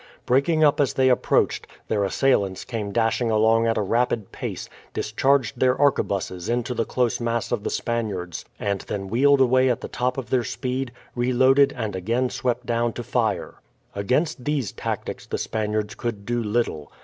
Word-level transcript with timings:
Breaking 0.25 0.63
up 0.63 0.81
as 0.81 0.93
they 0.93 1.09
approached, 1.09 1.67
their 1.87 2.03
assailants 2.03 2.65
came 2.65 2.91
dashing 2.91 3.29
along 3.29 3.67
at 3.67 3.77
a 3.77 3.83
rapid 3.83 4.31
pace, 4.31 4.67
discharged 4.95 5.59
their 5.59 5.79
arquebuses 5.79 6.49
into 6.49 6.73
the 6.73 6.85
close 6.85 7.19
mass 7.19 7.51
of 7.51 7.63
the 7.63 7.69
Spaniards, 7.69 8.43
and 8.59 8.81
then 8.81 9.09
wheeled 9.09 9.41
away 9.41 9.69
at 9.69 9.81
the 9.81 9.87
top 9.87 10.17
of 10.17 10.31
their 10.31 10.43
speed, 10.43 10.91
reloaded 11.13 11.71
and 11.77 11.95
again 11.95 12.31
swept 12.31 12.65
down 12.65 12.93
to 12.93 13.03
fire. 13.03 13.61
Against 13.93 14.43
these 14.43 14.71
tactics 14.71 15.27
the 15.27 15.37
Spaniards 15.37 15.93
could 15.93 16.25
do 16.25 16.41
little. 16.41 16.91